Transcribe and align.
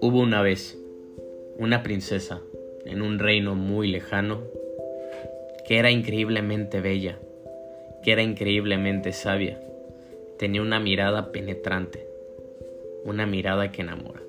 Hubo 0.00 0.20
una 0.20 0.42
vez 0.42 0.78
una 1.58 1.82
princesa 1.82 2.40
en 2.84 3.02
un 3.02 3.18
reino 3.18 3.56
muy 3.56 3.88
lejano 3.88 4.42
que 5.66 5.78
era 5.78 5.90
increíblemente 5.90 6.80
bella, 6.80 7.18
que 8.04 8.12
era 8.12 8.22
increíblemente 8.22 9.12
sabia, 9.12 9.60
tenía 10.38 10.62
una 10.62 10.78
mirada 10.78 11.32
penetrante, 11.32 12.06
una 13.04 13.26
mirada 13.26 13.72
que 13.72 13.82
enamora. 13.82 14.22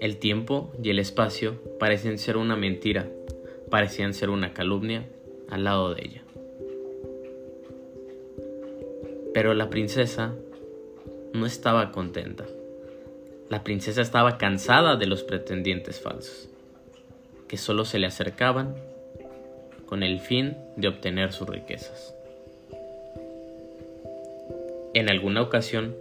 El 0.00 0.16
tiempo 0.16 0.72
y 0.82 0.90
el 0.90 0.98
espacio 0.98 1.60
parecen 1.78 2.18
ser 2.18 2.36
una 2.36 2.56
mentira, 2.56 3.08
parecían 3.70 4.12
ser 4.12 4.30
una 4.30 4.52
calumnia 4.54 5.08
al 5.48 5.64
lado 5.64 5.94
de 5.94 6.02
ella. 6.02 6.23
Pero 9.34 9.52
la 9.52 9.68
princesa 9.68 10.32
no 11.32 11.44
estaba 11.44 11.90
contenta. 11.90 12.46
La 13.50 13.64
princesa 13.64 14.00
estaba 14.00 14.38
cansada 14.38 14.96
de 14.96 15.06
los 15.06 15.24
pretendientes 15.24 16.00
falsos, 16.00 16.48
que 17.48 17.56
solo 17.56 17.84
se 17.84 17.98
le 17.98 18.06
acercaban 18.06 18.76
con 19.86 20.02
el 20.02 20.20
fin 20.20 20.56
de 20.76 20.88
obtener 20.88 21.32
sus 21.32 21.48
riquezas. 21.48 22.14
En 24.94 25.10
alguna 25.10 25.42
ocasión, 25.42 25.96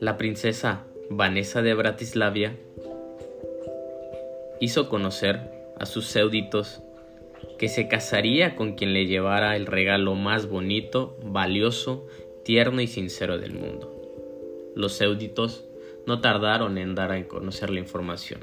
la 0.00 0.16
princesa 0.16 0.84
Vanessa 1.10 1.60
de 1.60 1.74
Bratislavia 1.74 2.56
hizo 4.60 4.88
conocer 4.88 5.40
a 5.78 5.84
sus 5.84 6.06
súbditos 6.06 6.80
que 7.58 7.68
se 7.68 7.88
casaría 7.88 8.56
con 8.56 8.74
quien 8.74 8.92
le 8.92 9.06
llevara 9.06 9.56
el 9.56 9.66
regalo 9.66 10.14
más 10.14 10.48
bonito, 10.48 11.16
valioso, 11.22 12.06
tierno 12.44 12.80
y 12.80 12.86
sincero 12.86 13.38
del 13.38 13.54
mundo. 13.54 13.90
Los 14.74 14.94
súbditos 14.94 15.64
no 16.06 16.20
tardaron 16.20 16.78
en 16.78 16.94
dar 16.94 17.12
a 17.12 17.28
conocer 17.28 17.70
la 17.70 17.80
información. 17.80 18.40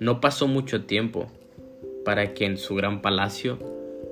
No 0.00 0.20
pasó 0.20 0.46
mucho 0.46 0.84
tiempo 0.84 1.30
para 2.04 2.34
que 2.34 2.46
en 2.46 2.56
su 2.56 2.74
gran 2.74 3.02
palacio 3.02 3.58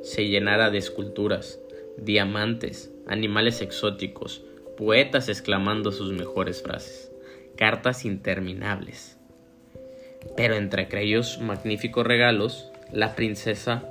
se 0.03 0.29
llenara 0.29 0.71
de 0.71 0.79
esculturas, 0.79 1.61
diamantes, 1.97 2.93
animales 3.07 3.61
exóticos, 3.63 4.43
poetas 4.77 5.29
exclamando 5.29 5.93
sus 5.93 6.13
mejores 6.13 6.63
frases, 6.63 7.11
cartas 7.57 8.05
interminables. 8.05 9.19
Pero 10.35 10.57
entre 10.57 10.83
aquellos 10.83 11.39
magníficos 11.41 12.07
regalos, 12.07 12.71
la 12.91 13.15
princesa 13.15 13.85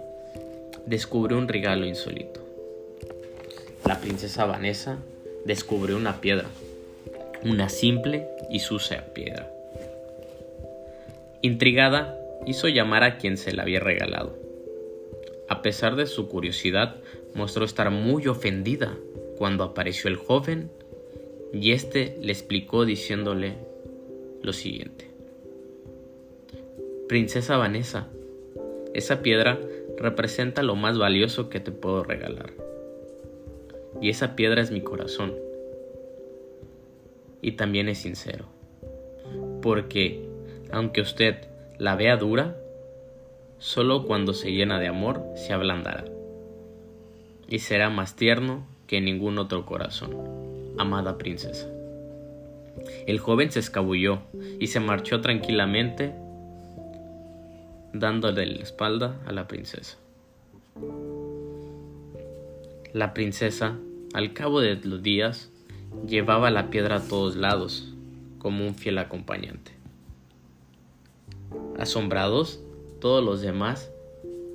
descubrió 0.86 1.38
un 1.38 1.48
regalo 1.48 1.86
insólito. 1.86 2.42
La 3.86 4.00
princesa 4.00 4.46
Vanessa 4.46 4.98
descubrió 5.46 5.98
una 5.98 6.20
piedra 6.20 6.48
una 7.46 7.70
simple 7.70 8.28
y 8.50 8.60
sucia 8.60 9.14
piedra. 9.14 9.52
Intrigada, 11.42 12.20
hizo 12.48 12.68
llamar 12.68 13.04
a 13.04 13.18
quien 13.18 13.38
se 13.38 13.54
la 13.54 13.62
había 13.62 13.80
regalado. 13.80 14.36
A 15.48 15.62
pesar 15.62 15.96
de 15.96 16.08
su 16.08 16.28
curiosidad, 16.28 16.96
mostró 17.36 17.64
estar 17.64 17.92
muy 17.92 18.28
ofendida 18.28 18.98
cuando 19.38 19.64
apareció 19.64 20.10
el 20.10 20.16
joven 20.16 20.72
y 21.54 21.72
éste 21.72 22.18
le 22.20 22.32
explicó 22.32 22.84
diciéndole 22.84 23.54
lo 24.42 24.52
siguiente. 24.52 25.12
Princesa 27.08 27.58
Vanessa, 27.58 28.08
esa 28.96 29.22
piedra 29.22 29.60
representa 29.96 30.64
lo 30.64 30.76
más 30.76 30.98
valioso 30.98 31.50
que 31.50 31.60
te 31.60 31.72
puedo 31.72 32.04
regalar. 32.04 32.52
Y 34.02 34.10
esa 34.10 34.36
piedra 34.36 34.60
es 34.60 34.72
mi 34.72 34.82
corazón 34.82 35.36
y 37.44 37.52
también 37.52 37.90
es 37.90 38.00
sincero. 38.00 38.46
Porque, 39.62 40.28
aunque 40.72 41.02
usted 41.02 41.36
la 41.78 41.96
vea 41.96 42.18
dura, 42.18 42.58
solo 43.60 44.06
cuando 44.06 44.34
se 44.34 44.52
llena 44.52 44.80
de 44.80 44.88
amor 44.88 45.22
se 45.36 45.54
ablandará 45.54 46.06
y 47.48 47.60
será 47.60 47.92
más 47.92 48.16
tierno 48.16 48.66
que 48.88 49.00
ningún 49.00 49.38
otro 49.38 49.64
corazón, 49.68 50.74
amada 50.80 51.20
princesa. 51.20 51.70
El 53.06 53.20
joven 53.20 53.52
se 53.52 53.60
escabulló 53.60 54.22
y 54.60 54.68
se 54.68 54.80
marchó 54.80 55.22
tranquilamente 55.22 56.25
dándole 58.00 58.46
la 58.46 58.64
espalda 58.64 59.20
a 59.26 59.32
la 59.32 59.48
princesa. 59.48 59.98
La 62.94 63.14
princesa, 63.14 63.78
al 64.14 64.34
cabo 64.34 64.62
de 64.62 64.76
los 64.76 65.02
días, 65.04 65.52
Llevaba 66.08 66.52
la 66.52 66.70
piedra 66.70 66.98
a 66.98 67.08
todos 67.08 67.36
lados, 67.36 67.92
como 68.38 68.64
un 68.64 68.76
fiel 68.76 69.00
acompañante. 69.00 69.72
Asombrados, 71.80 72.62
todos 73.02 73.24
los 73.24 73.42
demás 73.42 73.92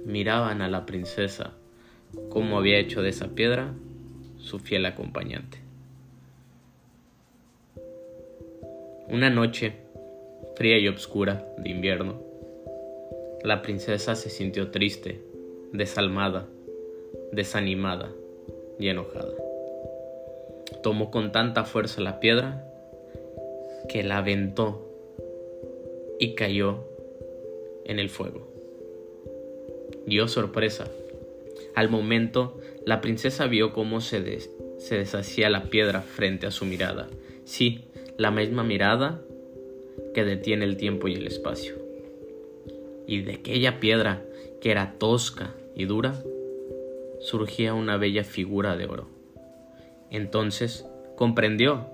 miraban 0.04 0.62
a 0.62 0.68
la 0.68 0.86
princesa, 0.86 1.54
como 2.28 2.56
había 2.56 2.78
hecho 2.78 3.02
de 3.02 3.08
esa 3.08 3.30
piedra 3.30 3.72
su 4.38 4.60
fiel 4.60 4.86
acompañante. 4.86 5.58
Una 9.08 9.28
noche, 9.28 9.74
fría 10.54 10.78
y 10.78 10.86
oscura 10.86 11.44
de 11.58 11.70
invierno, 11.70 12.22
la 13.42 13.62
princesa 13.62 14.14
se 14.14 14.30
sintió 14.30 14.70
triste, 14.70 15.20
desalmada, 15.72 16.48
desanimada 17.32 18.12
y 18.78 18.88
enojada 18.88 19.32
tomó 20.82 21.10
con 21.10 21.32
tanta 21.32 21.64
fuerza 21.64 22.00
la 22.00 22.20
piedra 22.20 22.66
que 23.88 24.02
la 24.02 24.18
aventó 24.18 24.86
y 26.18 26.34
cayó 26.34 26.84
en 27.84 27.98
el 27.98 28.08
fuego. 28.08 28.48
Dio 30.06 30.28
sorpresa. 30.28 30.88
Al 31.74 31.88
momento, 31.88 32.58
la 32.84 33.00
princesa 33.00 33.46
vio 33.46 33.72
cómo 33.72 34.00
se, 34.00 34.40
se 34.78 34.96
deshacía 34.96 35.50
la 35.50 35.64
piedra 35.64 36.02
frente 36.02 36.46
a 36.46 36.50
su 36.50 36.64
mirada. 36.64 37.08
Sí, 37.44 37.84
la 38.16 38.30
misma 38.30 38.64
mirada 38.64 39.22
que 40.14 40.24
detiene 40.24 40.64
el 40.64 40.76
tiempo 40.76 41.08
y 41.08 41.14
el 41.14 41.26
espacio. 41.26 41.79
Y 43.10 43.22
de 43.22 43.32
aquella 43.32 43.80
piedra, 43.80 44.22
que 44.60 44.70
era 44.70 44.94
tosca 44.96 45.52
y 45.74 45.84
dura, 45.84 46.22
surgía 47.18 47.74
una 47.74 47.96
bella 47.96 48.22
figura 48.22 48.76
de 48.76 48.86
oro. 48.86 49.08
Entonces 50.12 50.86
comprendió 51.16 51.88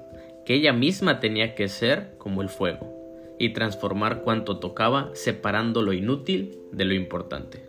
que 0.44 0.52
ella 0.52 0.74
misma 0.74 1.18
tenía 1.18 1.54
que 1.54 1.68
ser 1.68 2.18
como 2.18 2.42
el 2.42 2.50
fuego 2.50 3.34
y 3.38 3.54
transformar 3.54 4.24
cuanto 4.24 4.58
tocaba 4.58 5.08
separando 5.14 5.80
lo 5.80 5.94
inútil 5.94 6.58
de 6.70 6.84
lo 6.84 6.92
importante. 6.92 7.62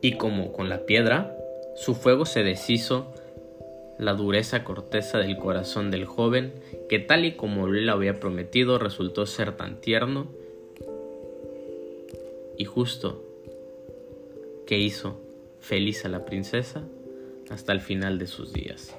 Y 0.00 0.12
como 0.12 0.52
con 0.52 0.68
la 0.68 0.86
piedra, 0.86 1.36
su 1.74 1.96
fuego 1.96 2.26
se 2.26 2.44
deshizo 2.44 3.12
la 3.98 4.14
dureza 4.14 4.62
corteza 4.62 5.18
del 5.18 5.36
corazón 5.36 5.90
del 5.90 6.04
joven 6.04 6.52
que 6.88 7.00
tal 7.00 7.24
y 7.24 7.32
como 7.32 7.66
él 7.66 7.88
había 7.88 8.20
prometido 8.20 8.78
resultó 8.78 9.26
ser 9.26 9.56
tan 9.56 9.80
tierno 9.80 10.28
y 12.56 12.64
justo 12.64 13.22
que 14.66 14.78
hizo 14.78 15.20
feliz 15.60 16.04
a 16.04 16.08
la 16.08 16.24
princesa 16.24 16.82
hasta 17.50 17.72
el 17.72 17.80
final 17.80 18.18
de 18.18 18.26
sus 18.26 18.52
días. 18.52 18.94